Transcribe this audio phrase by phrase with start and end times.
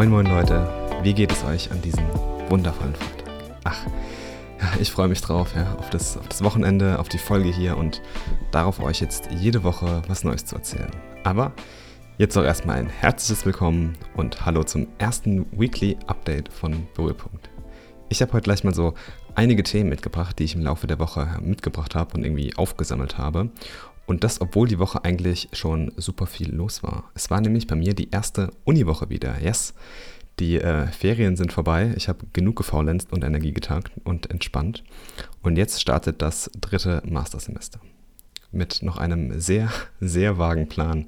[0.00, 0.66] Moin moin Leute,
[1.02, 2.08] wie geht es euch an diesem
[2.48, 3.28] wundervollen Freitag?
[3.64, 3.86] Ach,
[4.80, 8.00] ich freue mich drauf, ja, auf, das, auf das Wochenende, auf die Folge hier und
[8.50, 10.90] darauf euch jetzt jede Woche was Neues zu erzählen.
[11.22, 11.52] Aber
[12.16, 17.50] jetzt auch erstmal ein herzliches Willkommen und Hallo zum ersten Weekly Update von Berührpunkt.
[18.08, 18.94] Ich habe heute gleich mal so
[19.34, 23.50] einige Themen mitgebracht, die ich im Laufe der Woche mitgebracht habe und irgendwie aufgesammelt habe.
[24.10, 27.12] Und das, obwohl die Woche eigentlich schon super viel los war.
[27.14, 29.40] Es war nämlich bei mir die erste Uniwoche wieder.
[29.40, 29.72] Yes.
[30.40, 31.94] Die äh, Ferien sind vorbei.
[31.96, 34.82] Ich habe genug gefaulenzt und Energie getankt und entspannt.
[35.42, 37.78] Und jetzt startet das dritte Mastersemester.
[38.50, 41.06] Mit noch einem sehr, sehr vagen Plan,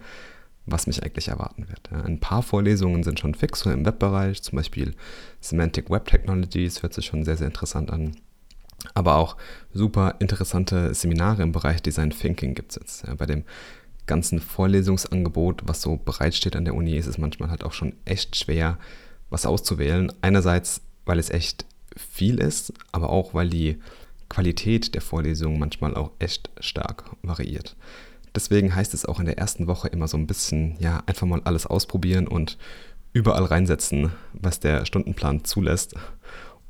[0.66, 1.91] was mich eigentlich erwarten wird.
[1.91, 4.95] Ein paar Vorlesungen sind schon fix, so im Webbereich, zum Beispiel
[5.41, 8.12] Semantic Web Technologies, hört sich schon sehr, sehr interessant an.
[8.95, 9.36] Aber auch
[9.72, 13.06] super interessante Seminare im Bereich Design Thinking gibt es jetzt.
[13.06, 13.45] Ja, bei dem
[14.06, 18.36] ganzen Vorlesungsangebot, was so bereitsteht an der Uni, ist es manchmal halt auch schon echt
[18.36, 18.78] schwer,
[19.30, 20.12] was auszuwählen.
[20.20, 21.64] Einerseits, weil es echt
[21.97, 23.78] viel ist, aber auch, weil die
[24.28, 27.77] Qualität der Vorlesungen manchmal auch echt stark variiert.
[28.34, 31.42] Deswegen heißt es auch in der ersten Woche immer so ein bisschen, ja, einfach mal
[31.44, 32.56] alles ausprobieren und
[33.12, 35.94] überall reinsetzen, was der Stundenplan zulässt.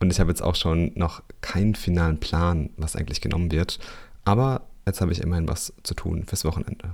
[0.02, 3.78] Und ich habe jetzt auch schon noch keinen finalen Plan, was eigentlich genommen wird.
[4.24, 6.92] Aber jetzt habe ich immerhin was zu tun fürs Wochenende.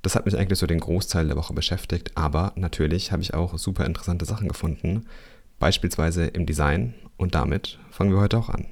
[0.00, 3.58] Das hat mich eigentlich so den Großteil der Woche beschäftigt, aber natürlich habe ich auch
[3.58, 5.04] super interessante Sachen gefunden,
[5.58, 8.68] beispielsweise im Design und damit fangen wir heute auch an.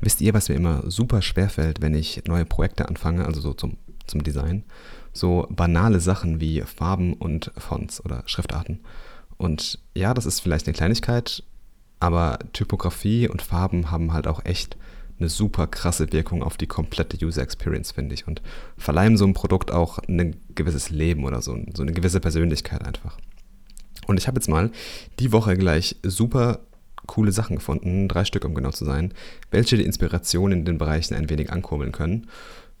[0.00, 3.54] Wisst ihr, was mir immer super schwer fällt, wenn ich neue Projekte anfange, also so
[3.54, 3.76] zum,
[4.08, 4.64] zum Design?
[5.12, 8.80] So banale Sachen wie Farben und Fonts oder Schriftarten.
[9.38, 11.42] Und ja, das ist vielleicht eine Kleinigkeit,
[12.00, 14.76] aber Typografie und Farben haben halt auch echt
[15.18, 18.26] eine super krasse Wirkung auf die komplette User Experience, finde ich.
[18.28, 18.42] Und
[18.76, 23.16] verleihen so einem Produkt auch ein gewisses Leben oder so, so eine gewisse Persönlichkeit einfach.
[24.06, 24.70] Und ich habe jetzt mal
[25.18, 26.60] die Woche gleich super
[27.06, 29.12] coole Sachen gefunden, drei Stück um genau zu sein,
[29.50, 32.28] welche die Inspiration in den Bereichen ein wenig ankurbeln können.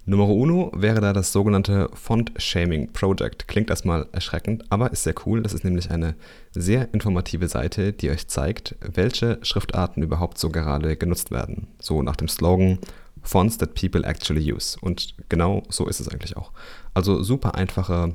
[0.08, 3.46] Nummer uno wäre da das sogenannte Font Shaming Project.
[3.46, 5.42] Klingt erstmal erschreckend, aber ist sehr cool.
[5.42, 6.14] Das ist nämlich eine
[6.52, 11.66] sehr informative Seite, die euch zeigt, welche Schriftarten überhaupt so gerade genutzt werden.
[11.78, 12.78] So nach dem Slogan
[13.22, 14.78] Fonts that people actually use.
[14.80, 16.52] Und genau so ist es eigentlich auch.
[16.94, 18.14] Also super einfache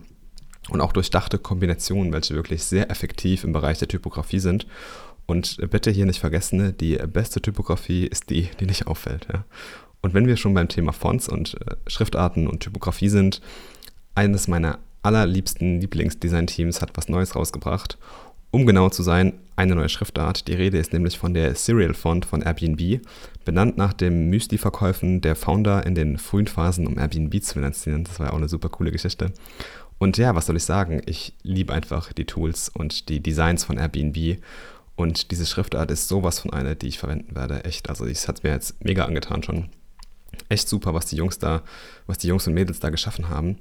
[0.70, 4.66] und auch durchdachte Kombinationen, welche wirklich sehr effektiv im Bereich der Typografie sind.
[5.28, 9.28] Und bitte hier nicht vergessen, die beste Typografie ist die, die nicht auffällt.
[9.32, 9.46] Ja?
[10.04, 13.42] Und wenn wir schon beim Thema Fonts und äh, Schriftarten und Typografie sind,
[14.14, 17.98] eines meiner allerliebsten Lieblingsdesign-Teams hat was Neues rausgebracht.
[18.52, 20.48] Um genau zu sein, eine neue Schriftart.
[20.48, 23.02] Die Rede ist nämlich von der Serial Font von Airbnb,
[23.46, 28.04] benannt nach dem Müsli-Verkäufen der Founder in den frühen Phasen, um Airbnb zu finanzieren.
[28.04, 29.32] Das war ja auch eine super coole Geschichte.
[30.00, 31.02] Und ja, was soll ich sagen?
[31.06, 34.38] Ich liebe einfach die Tools und die Designs von Airbnb.
[34.96, 37.64] Und diese Schriftart ist sowas von einer, die ich verwenden werde.
[37.64, 39.70] Echt, also es hat mir jetzt mega angetan schon
[40.50, 41.64] echt super, was die Jungs da,
[42.08, 43.58] was die Jungs und Mädels da geschaffen haben.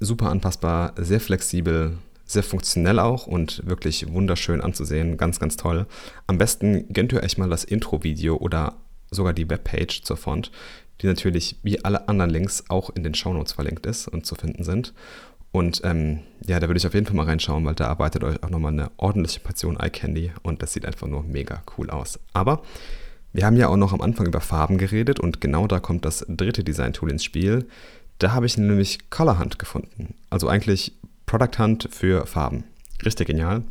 [0.00, 5.16] Super anpassbar, sehr flexibel, sehr funktionell auch und wirklich wunderschön anzusehen.
[5.16, 5.86] Ganz, ganz toll.
[6.26, 8.74] Am besten gönnt ihr euch mal das Intro-Video oder
[9.10, 10.50] sogar die Webpage zur Font,
[11.00, 14.64] die natürlich wie alle anderen Links auch in den Shownotes verlinkt ist und zu finden
[14.64, 14.92] sind.
[15.52, 18.42] Und ähm, ja, da würde ich auf jeden Fall mal reinschauen, weil da arbeitet euch
[18.42, 22.18] auch nochmal eine ordentliche Portion Eye Candy und das sieht einfach nur mega cool aus.
[22.34, 22.62] Aber
[23.36, 26.24] wir haben ja auch noch am Anfang über Farben geredet und genau da kommt das
[26.26, 27.68] dritte Design-Tool ins Spiel.
[28.18, 30.14] Da habe ich nämlich Color Hunt gefunden.
[30.30, 30.94] Also eigentlich
[31.26, 32.64] Product Hunt für Farben.
[33.04, 33.62] Richtig genial.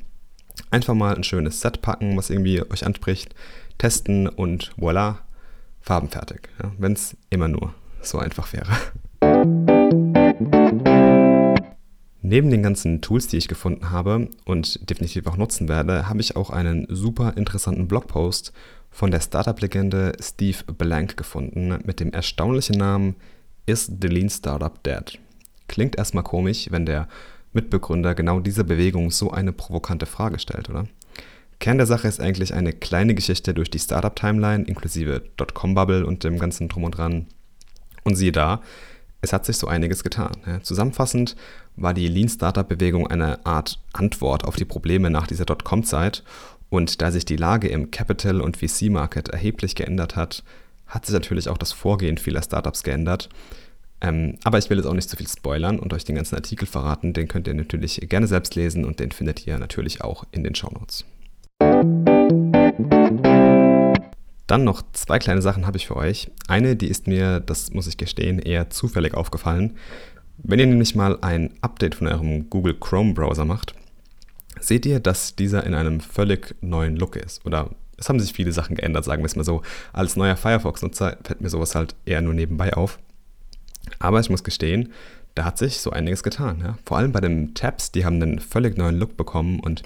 [0.70, 3.34] Einfach mal ein schönes Set packen, was irgendwie euch anspricht,
[3.80, 5.16] testen und voilà,
[5.82, 6.50] Farben fertig.
[6.62, 8.72] Ja, Wenn es immer nur so einfach wäre.
[12.28, 16.36] Neben den ganzen Tools, die ich gefunden habe und definitiv auch nutzen werde, habe ich
[16.36, 18.52] auch einen super interessanten Blogpost
[18.90, 23.16] von der Startup-Legende Steve Blank gefunden mit dem erstaunlichen Namen
[23.68, 25.20] Is the Lean Startup Dead?
[25.68, 27.08] Klingt erstmal komisch, wenn der
[27.54, 30.88] Mitbegründer genau dieser Bewegung so eine provokante Frage stellt, oder?
[31.60, 36.40] Kern der Sache ist eigentlich eine kleine Geschichte durch die Startup-Timeline inklusive Dotcom-Bubble und dem
[36.40, 37.28] ganzen Drum und Dran.
[38.04, 38.64] Und siehe da,
[39.26, 40.32] es hat sich so einiges getan.
[40.62, 41.36] Zusammenfassend
[41.76, 46.24] war die Lean Startup-Bewegung eine Art Antwort auf die Probleme nach dieser Dotcom-Zeit
[46.70, 50.44] und da sich die Lage im Capital- und VC-Market erheblich geändert hat,
[50.88, 53.30] hat sich natürlich auch das Vorgehen vieler Startups geändert.
[54.02, 56.68] Ähm, aber ich will jetzt auch nicht zu viel spoilern und euch den ganzen Artikel
[56.68, 57.14] verraten.
[57.14, 60.54] Den könnt ihr natürlich gerne selbst lesen und den findet ihr natürlich auch in den
[60.54, 61.06] Shownotes.
[64.48, 66.30] Dann noch zwei kleine Sachen habe ich für euch.
[66.48, 69.78] Eine, die ist mir, das muss ich gestehen, eher zufällig aufgefallen.
[70.38, 73.74] Wenn ihr nämlich mal ein Update von eurem Google Chrome Browser macht,
[74.60, 77.46] seht ihr, dass dieser in einem völlig neuen Look ist.
[77.46, 79.62] Oder es haben sich viele Sachen geändert, sagen wir es mal so.
[79.94, 83.00] Als neuer Firefox-Nutzer fällt mir sowas halt eher nur nebenbei auf.
[84.00, 84.92] Aber ich muss gestehen,
[85.36, 86.60] da hat sich so einiges getan.
[86.62, 86.78] Ja?
[86.86, 89.84] Vor allem bei den Tabs, die haben einen völlig neuen Look bekommen und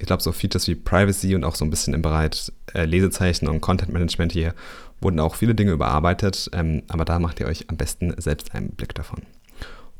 [0.00, 3.48] ich glaube, so Features wie Privacy und auch so ein bisschen im Bereich äh, Lesezeichen
[3.48, 4.54] und Content Management hier
[5.02, 8.70] wurden auch viele Dinge überarbeitet, ähm, aber da macht ihr euch am besten selbst einen
[8.70, 9.20] Blick davon.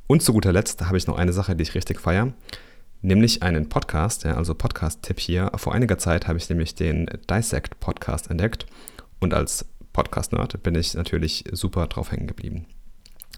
[0.07, 2.33] Und zu guter Letzt habe ich noch eine Sache, die ich richtig feiere,
[3.03, 5.53] nämlich einen Podcast, ja, also Podcast-Tipp hier.
[5.57, 8.67] Vor einiger Zeit habe ich nämlich den Dissect Podcast entdeckt
[9.21, 12.67] und als Podcast-Nerd bin ich natürlich super drauf hängen geblieben.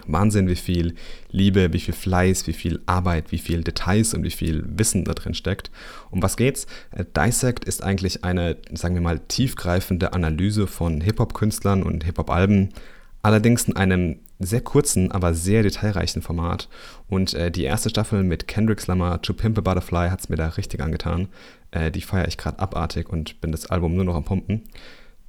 [0.06, 0.94] Wahnsinn, wie viel
[1.30, 5.12] Liebe, wie viel Fleiß, wie viel Arbeit, wie viel Details und wie viel Wissen da
[5.12, 5.70] drin steckt.
[6.10, 6.66] Um was geht's?
[6.90, 12.70] Äh, Dissect ist eigentlich eine, sagen wir mal, tiefgreifende Analyse von Hip-Hop-Künstlern und Hip-Hop-Alben,
[13.22, 16.68] allerdings in einem sehr kurzen, aber sehr detailreichen Format.
[17.08, 20.36] Und äh, die erste Staffel mit Kendrick Lamar, To Pimp a Butterfly, hat es mir
[20.36, 21.28] da richtig angetan.
[21.70, 24.62] Äh, die feiere ich gerade abartig und bin das Album nur noch am Pumpen.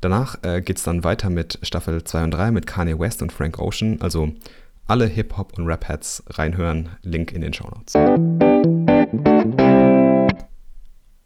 [0.03, 3.31] Danach äh, geht es dann weiter mit Staffel 2 und 3 mit Kanye West und
[3.31, 4.01] Frank Ocean.
[4.01, 4.33] Also
[4.85, 6.89] alle Hip-Hop- und Rap-Heads reinhören.
[7.03, 7.95] Link in den Show Notes.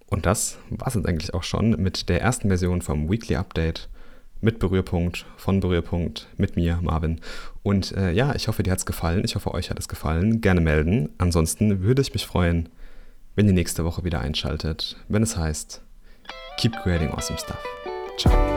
[0.05, 3.89] Und das war es jetzt eigentlich auch schon mit der ersten Version vom Weekly Update
[4.41, 7.19] mit Berührpunkt, von Berührpunkt, mit mir, Marvin.
[7.63, 9.23] Und äh, ja, ich hoffe, dir hat es gefallen.
[9.25, 10.39] Ich hoffe, euch hat es gefallen.
[10.41, 11.09] Gerne melden.
[11.17, 12.69] Ansonsten würde ich mich freuen,
[13.35, 15.81] wenn ihr nächste Woche wieder einschaltet, wenn es heißt
[16.59, 17.63] Keep Creating Awesome Stuff.
[18.19, 18.56] Ciao.